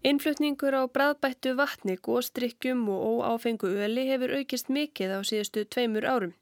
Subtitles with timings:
[0.00, 6.32] Innflutningur á bræðbættu vatni, góðstrykkjum og óáfengu öli hefur aukist mikið á síðustu tveimur árum.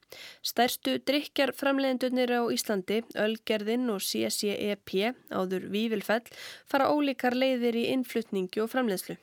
[0.47, 4.95] Stærstu drikjar framleiðendunir á Íslandi, Ölgerðin og CCEP,
[5.35, 6.23] áður Vívilfell,
[6.71, 9.19] fara ólíkar leiðir í innflutningi og framleiðslu.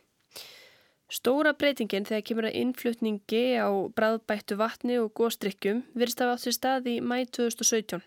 [1.06, 6.56] Stóra breytingin þegar kemur að innflutningi á bræðbættu vatni og góðstrykkjum virðst af átt sér
[6.56, 8.02] stað í mæ 2017.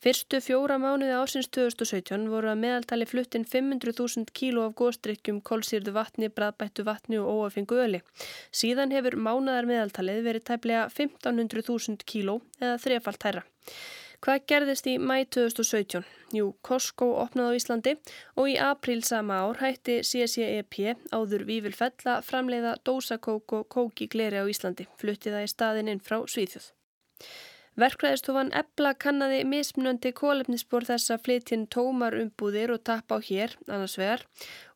[0.00, 6.32] Fyrstu fjóra mánuði ásins 2017 voru að meðaltali fluttin 500.000 kíló af góðstrykkjum, kólsýrðu vatni,
[6.32, 8.00] bræðbættu vatni og óafengu öli.
[8.48, 13.48] Síðan hefur mánuðar meðaltalið verið tæplega 1500.000 kíló eða þrefalt hæra.
[14.18, 16.06] Hvað gerðist í mæ 2017?
[16.34, 17.92] Jú, Costco opnaði á Íslandi
[18.34, 20.80] og í apríl sama ár hætti CCEP
[21.14, 25.92] áður Vívilfell að framleiða dósakók og kók í gleri á Íslandi, fluttið það í staðin
[25.92, 26.66] inn frá Svíþjóð.
[27.78, 33.94] Verkræðistofan Ebla kannadi mismunandi kólefnisspor þess að flytjinn tómar umbúðir og tappa á hér, annars
[34.00, 34.24] vegar,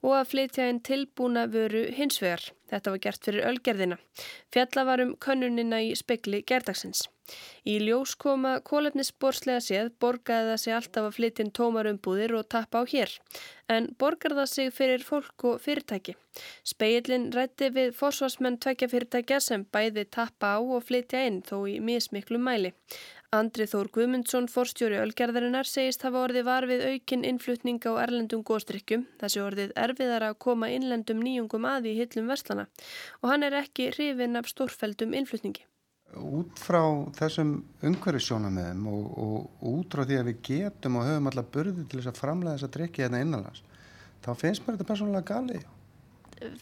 [0.06, 2.44] og að flytja einn tilbúna vöru hins vegar.
[2.70, 3.98] Þetta var gert fyrir ölgerðina.
[4.54, 7.08] Fjalla var um könnunina í spekli gerdagsins.
[7.62, 12.84] Í ljós koma kólefnisborslega séð borgaði það sig alltaf að flytja tómarumbúðir og tappa á
[12.92, 13.14] hér.
[13.70, 16.16] En borgar það sig fyrir fólk og fyrirtæki.
[16.66, 21.78] Speillin rætti við fórsvarsmenn tvekja fyrirtækja sem bæði tappa á og flytja inn þó í
[21.78, 22.74] mismiklu mæli.
[23.32, 29.06] Andri Þór Guðmundsson, forstjóri Ölgerðarinnar, segist hafa orðið var við aukinn innflutning á erlendum góðstrykkjum.
[29.22, 32.68] Þessi orðið erfiðar að koma innlendum nýjungum að í hillum verslana
[33.22, 35.64] og hann er ekki hrifin af stórfældum innflutningi
[36.18, 36.82] út frá
[37.16, 37.52] þessum
[37.84, 42.10] umhverfisjónamöðum og, og, út frá því að við getum og höfum alla börði til þess
[42.12, 43.62] að framlega þess að drikja hérna innanlands
[44.24, 45.62] þá finnst mér þetta persónulega gali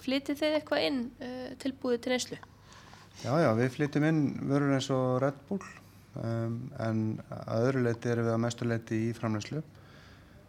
[0.00, 2.38] Flytið þið eitthvað inn uh, tilbúið til neyslu?
[3.22, 5.62] Já, já, við flytjum inn vörur eins og Red Bull
[6.20, 9.64] um, en að öðru leiti erum við að mestu leiti í framlegslu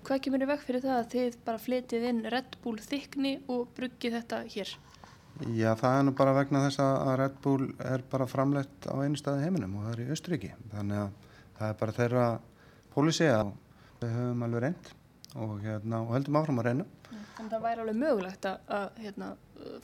[0.02, 3.68] Hvað kemur þið vekk fyrir það að þið bara flytið inn Red Bull þykni og
[3.78, 4.72] bruggið þetta hér?
[5.42, 9.18] Já, það er nú bara vegna þess að Red Bull er bara framleitt á einu
[9.18, 10.52] staði heiminum og það er í Östuríki.
[10.74, 12.26] Þannig að það er bara þeirra
[12.94, 13.54] pólisi að
[14.02, 14.92] við höfum alveg reynd
[15.32, 16.86] og, hérna, og höldum áfram að reyna.
[17.42, 19.32] Að það væri alveg mögulegt að hérna,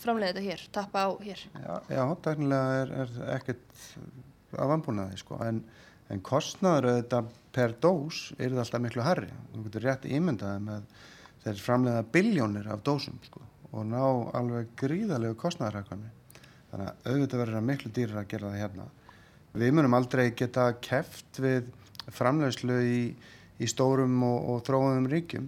[0.03, 1.43] framleiða þetta hér, tappa á hér?
[1.63, 3.83] Já, já teknilega er, er ekkert
[4.57, 5.63] af anbúnaði sko, en,
[6.13, 9.33] en kostnaður auðvitað per dós er það alltaf miklu harri.
[9.55, 10.97] Þú getur rétt ímyndaði með
[11.47, 13.41] þeir framleiða biljónir af dósum sko
[13.75, 14.03] og ná
[14.37, 16.09] alveg gríðalegu kostnæðarhækvami.
[16.71, 18.87] Þannig að auðvitað verður það miklu dýrar að gera það hérna.
[19.57, 21.69] Við munum aldrei geta keft við
[22.13, 22.99] framlegslu í,
[23.59, 25.47] í stórum og, og þróðum ríkjum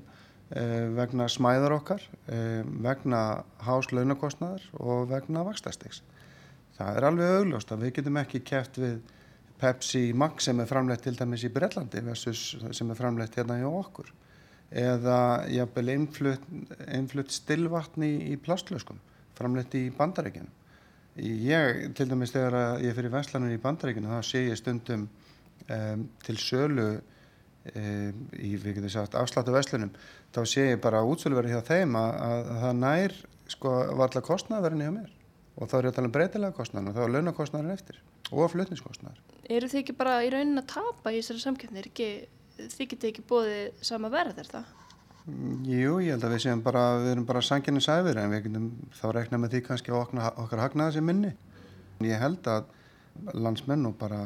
[0.56, 3.22] eh, vegna smæðar okkar, eh, vegna
[3.68, 6.02] háslaunakostnæðar og vegna vakstastegs.
[6.80, 9.00] Það er alveg augljóst að við getum ekki keft við
[9.60, 13.68] Pepsi Max sem er framlegt til dæmis í Brellandi versus sem er framlegt hérna hjá
[13.68, 14.14] okkur
[14.70, 15.20] eða
[15.50, 16.50] jafnvel einflutt,
[16.88, 19.00] einflutt stillvatni í, í plastlöskum
[19.40, 20.56] framleitt í bandarækjunum.
[21.20, 25.08] Ég, til dæmis þegar ég fyrir Vestlandur í bandarækjunum, þá sé ég stundum
[25.68, 29.94] um, til sölu um, í, við getum sagt, afsláttu Vestlunum,
[30.36, 33.18] þá sé ég bara útsöluverði hjá þeim að, að, að það nær
[33.50, 35.16] sko varla kostnæðverðinni hjá mér
[35.60, 38.52] og þá er ég að tala um breytilega kostnæðan og þá er launakostnæðan eftir og
[38.54, 39.24] flutningskostnæðar.
[39.50, 41.82] Eru þið ekki bara í raunin að tapa í þessari samkjöfni?
[41.82, 42.10] Er ekki
[42.68, 44.76] þið getið ekki bóðið sama verð er það?
[45.70, 48.70] Jú, ég held að við séum bara, við erum bara sanginni sæfir en við getum
[48.98, 51.34] þá rekna með því kannski okkar, okkar hagnaði sem minni.
[52.06, 52.70] Ég held að
[53.36, 54.22] landsmenn og bara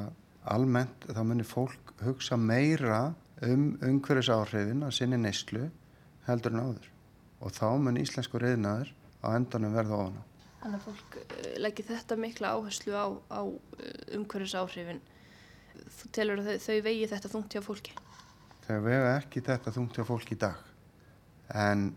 [0.53, 5.69] almennt þá munir fólk hugsa meira um umhverjus áhrifin að sinni neyslu
[6.27, 6.89] heldur en áður
[7.43, 8.93] og þá mun íslensku reyðnaður
[9.23, 10.23] á endanum verða ofan á.
[10.63, 13.57] Þannig að fólk uh, leggir þetta mikla áherslu á, á uh,
[14.15, 15.01] umhverjus áhrifin.
[15.97, 17.95] Þú telur að þau, þau vegi þetta þungt hjá fólki?
[18.67, 20.59] Við hefum ekki þetta þungt hjá fólk í dag
[21.63, 21.89] en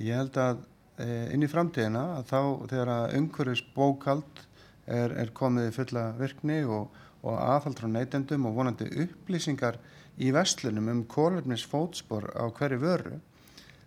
[0.00, 0.62] ég held að
[1.02, 2.40] e, inn í framtíðina að þá
[2.72, 4.42] þegar að umhverfis bókald
[4.86, 6.90] er, er komið í fulla virkni og,
[7.22, 9.78] og aðhald frá neytendum og vonandi upplýsingar
[10.16, 13.18] í vestlunum um kólefnis fótspor á hverju vöru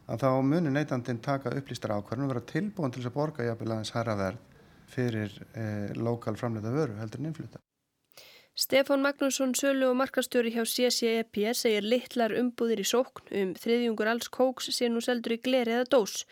[0.09, 3.73] að þá munir neytandin taka upplýstar ákvarðan og vera tilbúin til þess að borga jafnvel
[3.73, 4.45] aðeins herraverð
[4.89, 5.65] fyrir e,
[5.97, 7.61] lokal framleita vöru heldur en innfluta.
[8.59, 14.27] Stefán Magnússon, sölu og markastjóri hjá CCEP segir litlar umbúðir í sókn um þriðjungur alls
[14.35, 16.25] kóks sé nú seldur í gleri eða dós.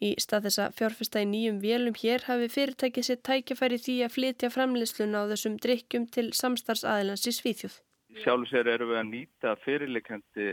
[0.00, 4.14] Í stað þess að fjárfesta í nýjum vélum hér hafi fyrirtækið sér tækjafæri því að
[4.14, 7.76] flytja framleysluna á þessum drikkjum til samstarfsaðilans í Svíþjóð.
[8.22, 10.46] Sjálf sér eru við að nýta fyrirleikandi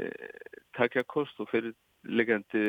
[0.75, 2.66] tækjakost og fyrirleikandi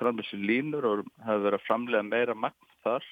[0.00, 3.06] framleyslu línur og hafa verið að framlega meira magn þar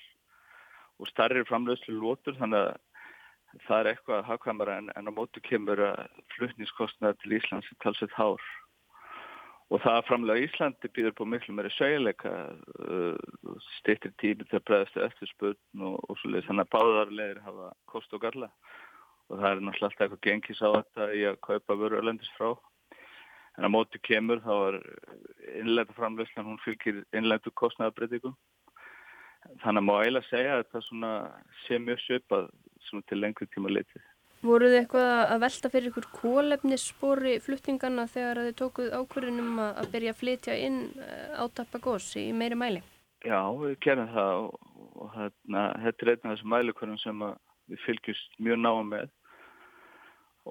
[0.99, 2.83] og starri framleyslu lótur þannig að
[3.67, 8.15] það er eitthvað hafkvæmara en, en á mótu kemur að flutningskostnaði til Íslands í talsveit
[8.19, 8.45] hár.
[9.73, 12.33] Og það að framlega Íslandi býður på miklu meiri söguleika
[12.85, 17.71] uh, styrtir tími til að bregðast eftir spurn og, og svolítið þannig að báðarlegir hafa
[17.91, 18.51] kost og galla.
[19.31, 22.51] Og það er náttúrulega alltaf eitthvað gengis á þetta í að kaupa vöru öllendis frá.
[23.55, 24.81] En að móti kemur þá er
[25.63, 28.35] innlænta framleyslan hún fylgir innlæntu kostnæðabreytingum
[29.63, 31.13] þannig að má eiginlega segja að þetta
[31.65, 32.03] sé mjög
[32.89, 34.11] svipað til lengri tíma litið.
[34.45, 40.13] Voruð þið eitthvað að velta fyrir ykkur kólefnisspori fluttingana þegar þið tókuð ákverðinum að byrja
[40.13, 42.83] að flytja inn eh, átappa gós í meiri mæli?
[43.25, 47.25] Já, við gerum það og, hérna, þetta er einn af þessum mælikvörðum sem
[47.73, 49.15] við fylgjumst mjög náðum með.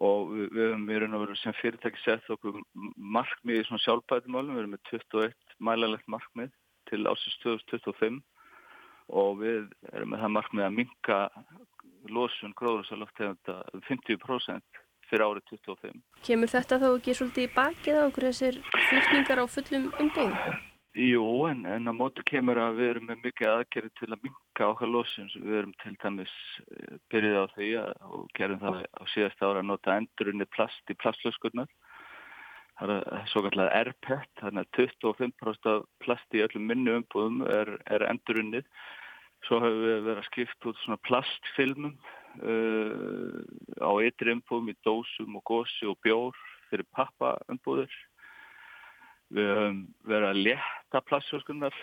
[0.02, 2.58] Og við, við höfum í raun og veru sem fyrirtæki sett okkur
[2.98, 6.50] markmið í svona sjálfbætumálum, við erum með 21 mælalegt markmið
[6.90, 8.24] til ásins 2025
[9.14, 11.20] og við erum með það markmið að minka
[12.10, 16.04] losun gróðursaloftegunda 50% fyrir árið 25.
[16.26, 20.38] Kemur þetta þá ekki svolítið í bakið á okkur þessir flytningar á fullum umbúðum?
[20.94, 24.68] Jú, en, en á mótu kemur að við erum með mikið aðgerði til að minka
[24.68, 25.32] okkar losun.
[25.34, 27.70] Við erum til dæmis eh, byrjuð á því
[28.14, 31.72] og gerum það á síðast ára að nota endurunni plast í plastlöskurnar.
[32.78, 37.74] Það er svo kallar RPET, þannig að 25% af plast í öllum minni umbúðum er,
[37.90, 38.70] er endurunnið
[39.48, 41.96] Svo hefur við verið að skipta út svona plastfilmum
[42.48, 43.40] uh,
[43.84, 46.38] á ytri umbúðum í dósum og gósi og bjór
[46.70, 47.92] fyrir pappaumbúður.
[49.34, 51.76] Við hefum verið að leta plastflöskunar.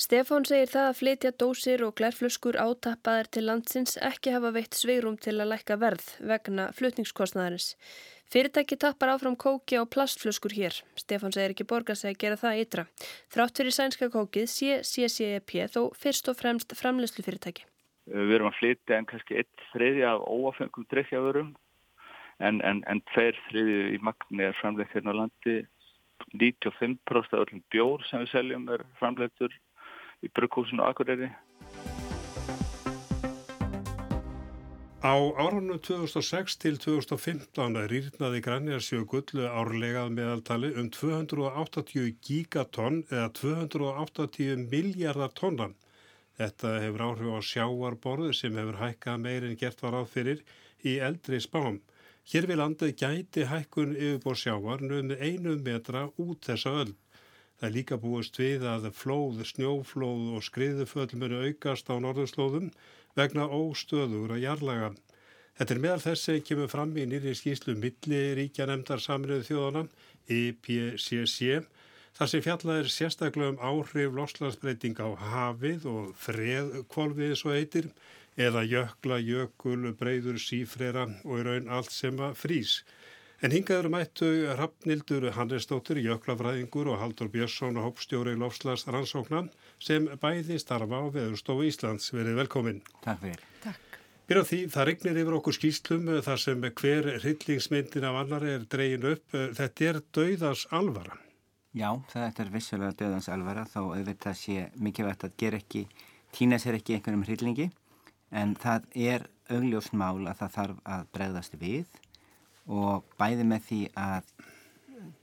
[0.00, 5.18] Stefán segir það að flytja dósir og glærflöskur átappaðar til landsins ekki hafa veitt sveirum
[5.20, 7.74] til að lækka verð vegna flutningskostnæðarins.
[8.32, 10.78] Fyrirtæki tappar áfram kóki á plastflöskur hér.
[10.96, 12.86] Stefán segir ekki borga sig að gera það ytra.
[13.28, 17.68] Þrátt fyrir sænska kókið sé CCEP þó fyrst og fremst framlegslu fyrirtæki.
[18.08, 21.52] Við erum að flytja en kannski eitt þriði af óafengum drikkjaförum
[22.40, 25.60] en, en, en tveir þriði í magni er framlegt hérna á landi.
[26.36, 29.52] 95% af öllum bjór sem við seljum er framlegtur
[30.24, 31.30] í brugghúsinu akureyri.
[35.00, 45.32] Á árunum 2006 til 2015 rýrnaði Grænjarsjögull árlegað meðaltali um 280 gigatonn eða 280 miljardar
[45.32, 45.72] tonnan.
[46.36, 50.44] Þetta hefur áhrif á sjáarborðu sem hefur hækkað meirinn gert var áð fyrir
[50.84, 51.80] í eldri spám.
[52.28, 56.92] Hér við landið gæti hækkun yfirbór sjáar nöfnum einu metra út þessa öll.
[57.60, 62.70] Það er líka búist við að flóð, snjóflóð og skriðuföll munu aukast á norðurslóðum
[63.18, 64.88] vegna óstöður að jarlaga.
[65.58, 69.82] Þetta er meðal þess sem kemur fram í nýri skýslu milliríkja nefndar saminuðu þjóðana,
[70.32, 71.66] IPCC,
[72.16, 77.90] þar sem fjallað er sérstaklega um áhrif loslasbreyting á hafið og freðkvolvið svo eitir,
[78.40, 82.78] eða jökla, jökul, breyður, sífrera og í raun allt sem að frýs.
[83.40, 84.26] En hingaður mættu
[84.58, 89.48] Rappnildur Hannesdóttir, jöklafræðingur og Haldur Björnsson og hópstjóri Lofslas rannsóknan
[89.80, 92.10] sem bæði starfa á Veðurstofu Íslands.
[92.12, 92.82] Verið velkomin.
[93.00, 93.46] Takk fyrir.
[93.64, 93.96] Takk.
[94.28, 99.08] Byrjað því, það regnir yfir okkur skýslum þar sem hver hryllingsmyndin af annar er dreyin
[99.14, 99.24] upp.
[99.32, 101.16] Þetta er dauðans alvara.
[101.72, 105.86] Já, þetta er vissulega dauðans alvara þó auðvitað sé mikilvægt að gera ekki,
[106.36, 107.70] týna sér ekki einhvernum hryllingi
[108.36, 112.00] en það er augljósmál að það þarf að bregðast við
[112.70, 114.32] og bæði með því að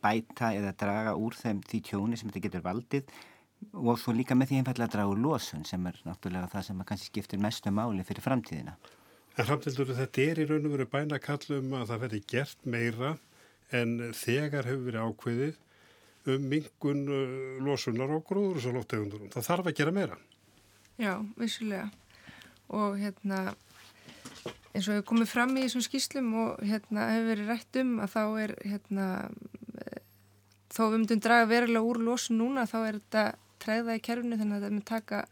[0.04, 3.12] bæta eða draga úr þeim því tjóni sem þetta getur valdið
[3.74, 6.84] og svo líka með því einfallega að draga úr losun sem er náttúrulega það sem
[6.90, 8.76] kannski skiptir mestu máli fyrir framtíðina.
[9.38, 13.14] En framtíður þetta er í raun og veru bæna kallum að það verði gert meira
[13.76, 15.64] en þegar hefur verið ákveðið
[16.34, 19.32] um mingun uh, losunar og gróður og svo lóttegundurum.
[19.32, 20.18] Það þarf að gera meira.
[20.98, 21.88] Já, vissulega
[22.74, 23.54] og hérna
[24.78, 28.12] eins og hefur komið fram í þessum skýslum og hérna hefur verið rætt um að
[28.14, 29.08] þá er hérna
[30.74, 33.24] þó við myndum draga verulega úr losun núna þá er þetta
[33.64, 35.24] treyða í kerfinu þannig að þetta myndi taka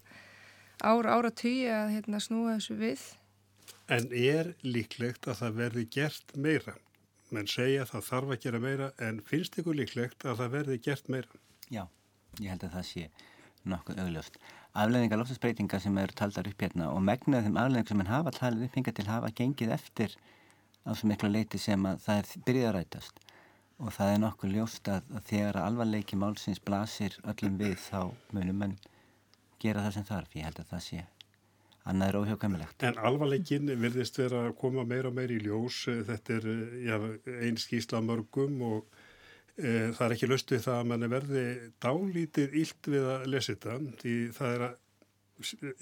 [0.82, 3.06] ára ára tugi að hérna snúa þessu við.
[3.92, 6.75] En er líklegt að það verði gert meira?
[7.34, 10.80] Menn segja að það þarf að gera meira en finnst ykkur líklegt að það verði
[10.88, 11.42] gert meira?
[11.70, 11.84] Já,
[12.40, 13.08] ég held að það sé
[13.66, 14.40] nokkuð augljóst
[14.84, 18.67] afleðingar loftasbreytinga sem eru taldar upp hérna og megnuð þeim afleðingar sem hann hafa talið
[18.67, 20.17] upp hinga til hafa gengið eftir
[20.86, 23.24] á svo miklu leiti sem að það er byrjaðrætast
[23.79, 28.00] og það er nokkuð ljóst að, að þegar að alvarleiki málsins blasir öllum við þá
[28.36, 28.77] munum mann
[29.60, 31.05] gera það sem þarf, ég held að það sé
[31.86, 32.84] annað er óhjókamilegt.
[32.88, 35.84] En alvarleikin virðist vera að koma meira og meira í ljós.
[36.08, 36.48] Þetta er
[36.82, 36.96] já,
[37.46, 39.03] einn skísla mörgum og
[39.55, 41.43] það er ekki löst við það að mann verði
[41.83, 44.81] dálítið ílt við að lesa þetta því það er að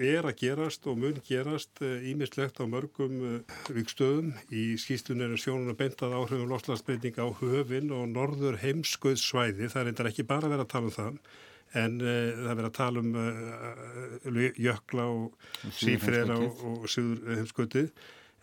[0.02, 4.32] er að gerast og mun gerast ímislegt á mörgum vikstöðum.
[4.50, 9.70] Í skýstunni er sjónuna beintað áhrifum loslasbreyting á höfin og norður heimskauðsvæði.
[9.70, 11.20] Það er eitthvað ekki bara að vera að tala um það
[11.80, 17.90] en uh, það verður að tala um uh, jökla og sífrera og, og síður heimskauðið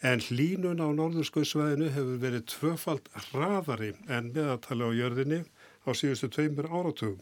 [0.00, 5.40] en hlínun á norðurskauðsvæðinu hefur verið tvöfald hraðari en meðatali á jörðinni
[5.84, 7.20] á síðustu tveimur áratugum.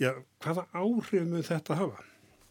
[0.00, 0.12] Já,
[0.44, 2.04] hvaða áhrif mun þetta hafa?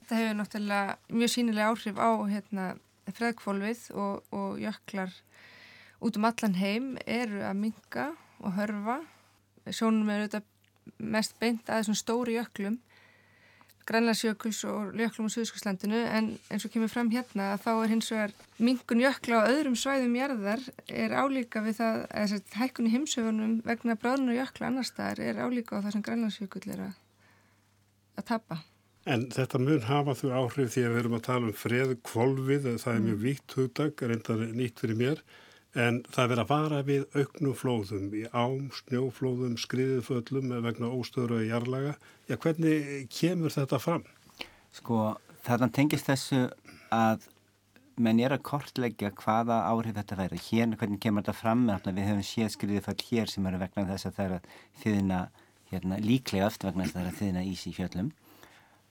[0.09, 2.65] Það hefur náttúrulega mjög sínilega áhrif á hérna,
[3.09, 5.13] freðkvolvið og, og jöklar
[6.01, 8.99] út um allan heim eru að minga og hörfa.
[9.69, 10.47] Sjónum er auðvitað
[10.97, 12.79] mest beint að þessum stóri jöklum
[13.89, 18.11] Grænlandsjökuls og jöklum á Suðskoslandinu en eins og kemur fram hérna að þá er hins
[18.13, 23.57] vegar mingun jökla á öðrum svæðum jarðar er álíka við það að hækkun í heimsöfunum
[23.65, 26.95] vegna bráðun og jökla annar staðar er álíka á það sem Grænlandsjökull er að,
[28.21, 28.61] að tapa.
[29.09, 32.71] En þetta mun hafa þú áhrif því að við erum að tala um freð kvolvið,
[32.83, 33.23] það er mjög mm.
[33.25, 35.23] vítt hugdag, reyndar nýtt fyrir mér
[35.77, 41.43] en það verður að vara við auknum flóðum í ám, snjóflóðum, skriðuföllum vegna óstöður og
[41.45, 41.97] jarlaga.
[42.29, 44.05] Já, hvernig kemur þetta fram?
[44.73, 46.47] Sko, þarna tengist þessu
[46.93, 47.27] að
[47.99, 50.43] menn er að kortleggja hvaða áhrif þetta verður.
[50.47, 51.67] Hérna, hvernig kemur þetta fram?
[51.67, 54.49] Við höfum séð skriðuföll hér sem eru vegna þess að það er að
[54.83, 55.21] þýðina
[55.69, 58.11] hérna, líklegast vegna þess að það er að þýðina ís í fjöllum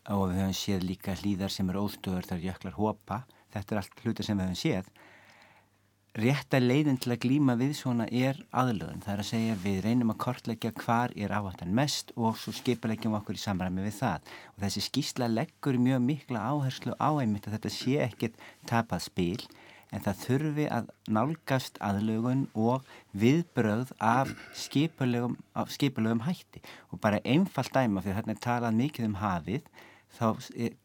[0.08, 3.22] og við höfum séð líka hlýðar sem eru óstöður þar jöklar hópa.
[3.52, 4.92] Þetta er allt hluti sem við höfum séð
[6.16, 9.02] rétta leiðin til að glýma við svona er aðlöðun.
[9.04, 13.16] Það er að segja við reynum að kortleggja hvar er áhættan mest og svo skipaleggjum
[13.18, 14.32] okkur í samræmi við það.
[14.56, 19.48] Og þessi skýsla leggur mjög mikla áherslu á einmitt að þetta sé ekkit tapað spil
[19.94, 26.60] en það þurfi að nálgast aðlögun og viðbröð af skipulegum, af skipulegum hætti.
[26.92, 29.70] Og bara einfalt dæma fyrir þarna er talað mikið um hafið
[30.18, 30.26] þá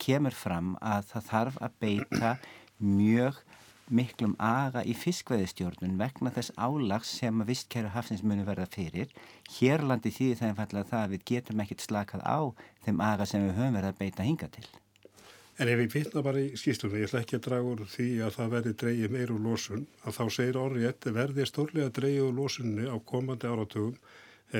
[0.02, 2.36] kemur fram að það þarf að beita
[2.84, 3.42] mjög
[3.96, 9.12] miklum aga í fiskveðistjórnun vegna þess álags sem að vistkæru hafsins muni verða fyrir.
[9.58, 12.40] Hérlandi þýðir það einfallega það að við getum ekkert slakað á
[12.86, 14.66] þeim aga sem við höfum verið að beita hinga til.
[15.62, 18.36] En ef ég vitna bara í skýstunum, ég ætla ekki að draga úr því að
[18.40, 22.88] það verði dreyið meir úr losun, að þá segir orðið verði stórlega dreyið úr losunni
[22.90, 23.94] á komandi áratugum,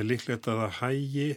[0.06, 1.28] líklegt að það hægi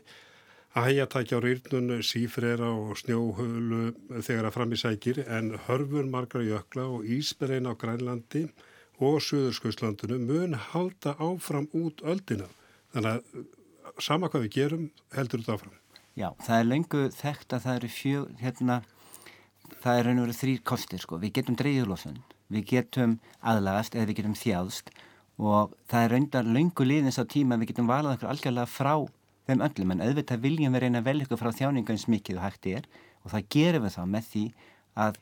[0.76, 6.04] að hægja takja á rýrnun sífrera og snjóhölu þegar að fram í sækir en hörfur
[6.12, 8.42] margar jökla og ísberein á Grænlandi
[9.00, 12.50] og Suðurskauðslandinu mun halda áfram út öldina.
[12.92, 15.80] Þannig að sama hvað við gerum heldur þetta áfram.
[16.16, 18.80] Já, það er lengu þekkt að það eru fjög, hérna,
[19.80, 21.20] það er raun og verið þrýr kostir sko.
[21.24, 24.92] Við getum dreyðulosun, við getum aðlagast eða við getum þjáðst
[25.36, 28.94] og það er raundar lengu liðins á tíma við getum valað okkur algjörlega frá
[29.46, 32.70] þeim öllum en auðvitað viljum við reyna vel ykkur frá þjáninga eins mikið og hægt
[32.70, 32.86] er
[33.22, 34.44] og það gerum við þá með því
[35.06, 35.20] að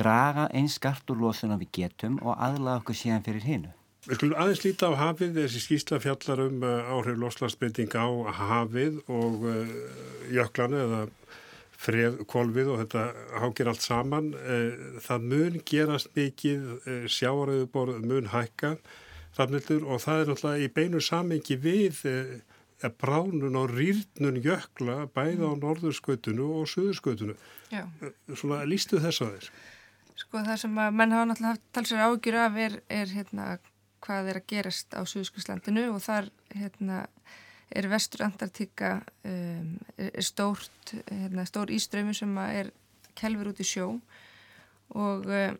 [0.00, 3.72] draga eins skart úr losun að við getum og aðlaða okkur síðan fyrir hinnu.
[4.08, 9.02] Við skulum aðeins líta á hafið, þessi skýsla fjallar um uh, áhrif loslasbending á hafið
[9.12, 9.74] og uh,
[10.32, 11.02] jöklanu eða
[11.80, 13.04] freð kvolvið og þetta
[13.42, 14.32] hákir allt saman.
[14.40, 16.64] Uh, það mun gerast mikið,
[17.12, 18.78] sjáaröðuborð mun hækka
[19.36, 22.00] rafnildur og það er náttúrulega í beinu samengi við
[22.84, 27.36] uh, bránun og rýrnun jökla bæða á norðurskautinu og suðurskautinu.
[27.72, 27.84] Já.
[28.34, 29.50] Svona lístu þess að þér?
[30.20, 33.46] Sko það sem að menn hafa náttúrulega talsverð ágjur af er, er hérna
[34.04, 37.04] hvað er að gerast á Suðurskjöldslandinu og þar hérna
[37.70, 42.72] er vestur Antartíka um, er, er stórt, hérna, stór íströmi sem er
[43.18, 43.88] kelfur út í sjó
[44.96, 45.58] og, um,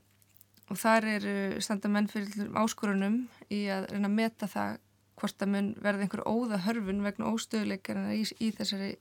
[0.71, 1.29] og þar er
[1.63, 3.23] standa menn fyrir áskorunum
[3.53, 4.79] í að reyna að meta það
[5.21, 8.95] hvort að mun verða einhver óða hörfun vegna óstöðuleikarna í, í þessari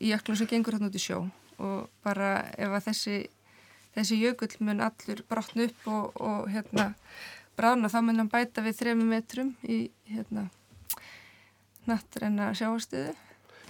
[0.00, 1.24] í öklum sem gengur hann út í sjó.
[1.62, 3.16] Og bara ef að þessi
[3.96, 6.92] þessi jökull mun allur brotna upp og, og hérna
[7.58, 10.48] brána þá mun hann bæta við þremi metrum í hérna
[11.88, 13.12] nattrenna sjáastöðu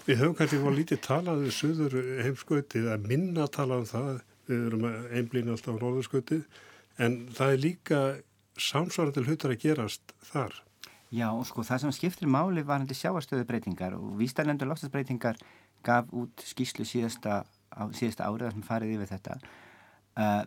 [0.02, 1.92] Við höfum kannski fór lítið talað um söður
[2.26, 6.42] heimskautið að minna tala um það við erum einblín alltaf á róðurskautið
[7.02, 8.00] en það er líka
[8.58, 10.58] samsvarandi hlutar að gerast þar
[11.12, 15.36] Já, og sko það sem skiptir máli var hendur sjáastöðu breytingar og Vístarlendur loftasbreytingar
[15.84, 19.36] gaf út skýslu síðasta, á, síðasta árið sem farið yfir þetta.
[20.16, 20.46] Uh,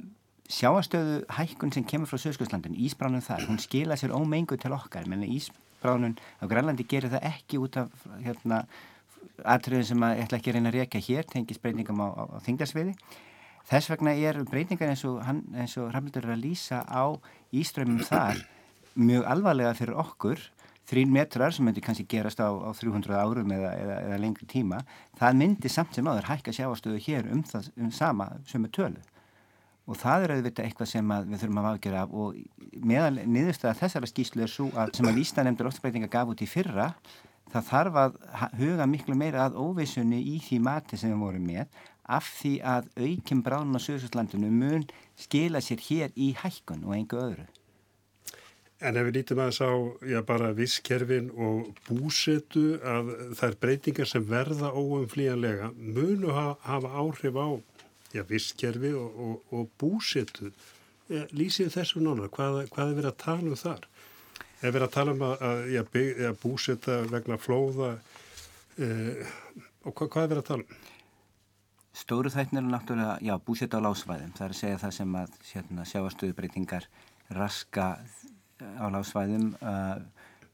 [0.49, 5.27] sjáastöðu hækkun sem kemur frá Söðskjöldslandin, Ísbránun þar, hún skila sér ómengu til okkar, menn
[5.27, 8.63] Ísbránun á Grænlandi gerir það ekki út af hérna,
[9.45, 12.23] atriðin sem að ég ætla ekki að reyna að reyka hér, tengis breytingum á, á,
[12.25, 12.97] á þingdarsviði.
[13.69, 17.13] Þess vegna er breytingar eins og, og Ramldur er að lýsa á
[17.53, 18.41] Íströmmum þar
[18.95, 20.41] mjög alvarlega fyrir okkur
[20.85, 24.83] þrín metrar sem myndi kannski gerast á, á 300 árum eða, eða, eða lengri tíma
[25.19, 29.01] það myndi samt sem áður hækka sjáastöðu hér um það um sama sömu tölu
[29.85, 34.09] og það er auðvitað eitthvað sem við þurfum að afgjöra af og meðal niðurstaða þessara
[34.09, 36.87] skýslu er svo að sem að vístanemndur óttbreytinga gaf út í fyrra
[37.53, 38.15] það þarf að
[38.59, 42.89] huga miklu meira að óvissunni í því mati sem við vorum með af því að
[43.01, 44.85] aukjum bránun á Suðsvöldslandinu mun
[45.17, 47.45] skila sér hér í hækkun og engu öðru.
[48.83, 49.73] En ef við lítum að þess á
[50.11, 57.47] já, bara visskerfin og búsetu að þær breytingar sem verða óumflíjanlega munu hafa áhrif á
[58.11, 60.51] já, visskerfi og, og, og búsetu.
[61.07, 63.87] Lýsið þessu nána, hvað, hvað er verið að tala um þar?
[64.59, 67.91] Er verið að tala um að, að, að, að búseta vegna flóða
[68.81, 69.33] eh,
[69.85, 70.77] og hvað, hvað er verið að tala um?
[71.95, 74.33] Stóru þættin eru náttúrulega, já, búseta á lásvæðum.
[74.35, 76.87] Það er að segja það sem að hérna, sjáastöðubreytingar
[77.37, 77.85] raska
[78.61, 79.49] á lásvæðum.
[79.59, 79.99] Uh,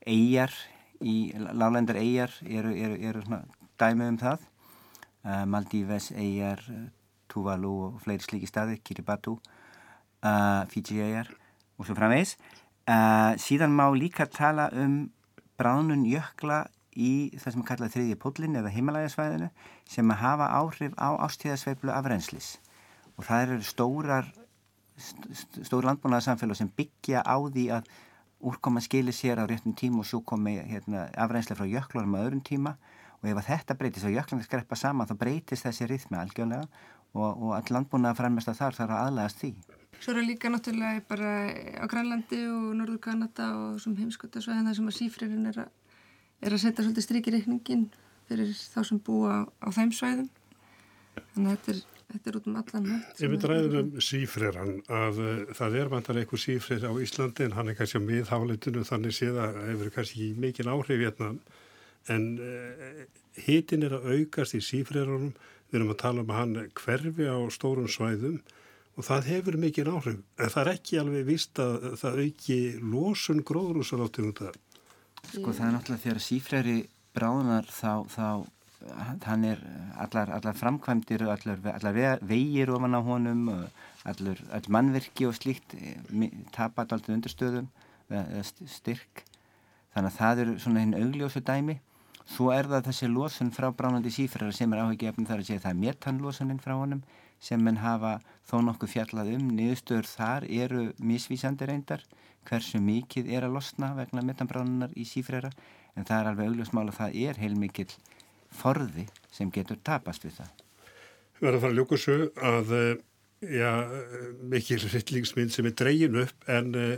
[0.07, 0.53] eigjar,
[1.01, 3.43] í, lálendar eigjar eru, eru, eru svona,
[3.79, 4.47] dæmi um það.
[5.21, 6.63] Uh, Maldíves eigjar,
[7.31, 11.31] Tuvalu og fleiri slíki staði, Kiribati, uh, Fiji eigjar
[11.77, 12.35] og svo framvegs.
[13.39, 15.11] Síðan má líka tala um
[15.61, 16.65] bránun jökla
[16.97, 19.47] í það sem er kallað þriðji pótlinn eða heimalægasvæðinu
[19.87, 22.49] sem að hafa áhrif á ástíðasveiflu af reynslis
[23.15, 24.31] og það eru stórar
[24.97, 27.91] st stór landbúnaðarsamfélag sem byggja á því að
[28.41, 32.41] úrkoma skilir sér á réttum tíma og svo komi hérna, afreynslega frá jöklanum á öðrum
[32.45, 32.75] tíma
[33.21, 36.65] og ef þetta breytist og jöklanum skreppa saman þá breytist þessi rithmi algjörlega
[37.13, 39.51] og, og all landbúnaðar framist að þar þarf að aðlægast því.
[40.01, 41.31] Svo eru líka náttúrulega bara
[41.77, 45.61] á Grænlandi og Norður Kanada og sem heimskota svo hérna sem að sífririnn er
[46.41, 47.87] er að setja svolítið strykirreikningin
[48.29, 50.29] fyrir þá sem búa á, á þeim svæðum
[51.33, 51.81] þannig að þetta er,
[52.15, 56.27] þetta er út um allan Ef við dræðum um sífriran að uh, það er vantarlega
[56.27, 60.31] einhver sífrir á Íslandi en hann er kannski á miðháleitinu þannig séð að hefur kannski
[60.45, 61.33] mikil áhrif hérna
[62.11, 63.03] en uh,
[63.45, 65.31] hitin er að aukast í sífrirunum
[65.71, 68.41] við erum að tala um að hann hverfi á stórum svæðum
[68.99, 70.17] og það hefur mikil áhrif.
[70.35, 74.59] En það er ekki alveg vist að það auki losun gróðrúsaláttum út af
[75.31, 76.77] Sko það er náttúrulega þegar sífræri
[77.15, 78.25] bráðunar þá, þá
[79.25, 79.61] hann er
[80.01, 86.29] allar, allar framkvæmdir allar, allar vegir ofan á honum allar, allar mannverki og slíkt eh,
[86.55, 87.69] tapat alltaf undirstöðum
[88.11, 89.23] eða styrk.
[89.93, 91.77] Þannig að það eru svona hinn augljósu dæmi.
[92.31, 95.73] Svo er það þessi losun frá bránandi sífræri sem er áhugjefn þar að segja það
[95.73, 97.01] er metanlosunin frá honum
[97.41, 99.49] sem menn hafa þó nokkuð fjallað um.
[99.57, 102.05] Niðurstöður þar eru misvísandi reyndar
[102.47, 105.51] hversu mikið er að losna vegna metanbránunar í sífræra
[105.95, 107.97] en það er alveg augljósmál að það er heilmikið
[108.55, 110.51] forði sem getur tapast við það.
[111.39, 112.17] Við verðum að fara að ljóka svo
[112.51, 112.91] að eh,
[113.41, 113.71] já,
[114.51, 116.93] mikil hryllingsmynd sem er dregin upp en uh,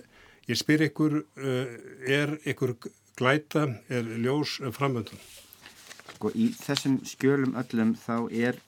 [0.49, 1.77] ég spyr ykkur, uh,
[2.09, 2.75] er ykkur
[3.19, 5.21] glæta, er ljós framöndan?
[6.17, 8.59] Sko í þessum skjölum öllum þá er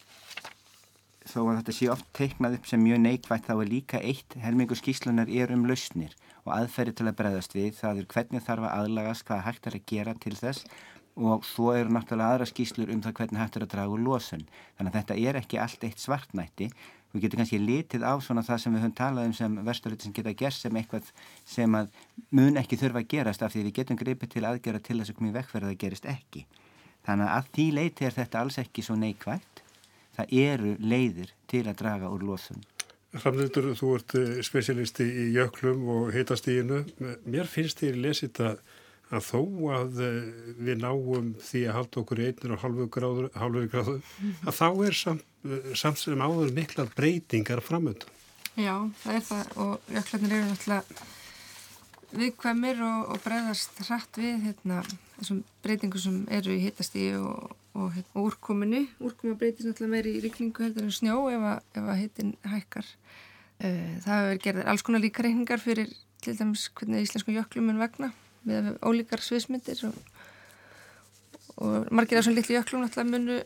[1.25, 4.77] þó að þetta sé oft teiknað upp sem mjög neikvægt þá er líka eitt helmingu
[4.77, 6.13] skíslunar er um lausnir
[6.45, 9.77] og aðferði til að bregðast við það er hvernig þarf að aðlagast hvað hægt er
[9.79, 10.67] að gera til þess
[11.15, 14.45] og svo eru náttúrulega aðra skýslur um það hvernig hægt er að draga úr losun.
[14.77, 16.69] Þannig að þetta er ekki allt eitt svartnætti.
[17.15, 20.15] Við getum kannski litið á svona það sem við höfum talað um sem versturlutin sem
[20.17, 21.11] geta gerst sem eitthvað
[21.47, 21.91] sem að
[22.35, 25.19] mun ekki þurfa að gerast af því við getum gripið til aðgera til þess að
[25.21, 26.43] komið vekkverða það gerist ekki.
[27.07, 29.63] Þannig að því leiti er þetta alls ekki svo neikvægt
[30.15, 32.63] það eru leiðir til að draga úr losun.
[33.15, 36.81] Framlýtur, þú ert eh, spesialisti í jöklum og heitastíginu.
[37.23, 38.57] Mér finnst þér lesið að,
[39.13, 39.41] að þó
[39.75, 43.27] að eh, við náum því að halda okkur í einnir og halvu gráður,
[43.69, 43.99] gráður
[44.45, 48.09] að þá er samt, eh, samt sem áður mikla breytingar framöndan.
[48.55, 51.05] Já, það er það og jöklarnir eru náttúrulega
[52.15, 54.81] viðkvæmir og, og breyðast hratt við hérna,
[55.17, 58.83] þessum breytingum sem eru í heitastígi og, og, hérna, og úrkominu.
[59.03, 62.91] Úrkoma breytist náttúrulega meir í rikningu heldur en snjó ef að, ef að heitin hækkar.
[63.55, 65.91] Uh, það hefur gerðið alls konar líka reikningar fyrir
[66.23, 68.09] til dæmis hvernig íslensku jöklum er vegna
[68.47, 69.95] með ólíkar sviðsmyndir og,
[71.57, 73.39] og margir af svona litlu jöklum náttúrulega munu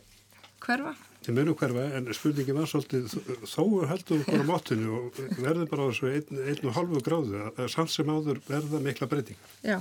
[0.60, 0.94] hverfa.
[1.20, 3.16] Þið munu hverfa en spurningi var svolítið
[3.48, 7.92] þó heldur á móttinu og verður bara þessu einn, einn og halvu gráðu að samt
[7.92, 9.58] sem áður verða mikla breytingar.
[9.64, 9.78] Já.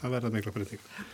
[0.00, 1.06] Það verða mikla breytingar.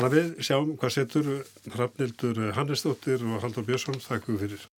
[0.00, 1.30] Þannig að við sjáum hvað setur
[1.74, 3.98] Hrafnildur Hannesdóttir og Haldur Björnsson.
[4.00, 4.69] Takk fyrir.